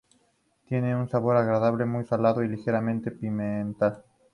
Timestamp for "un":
0.95-1.07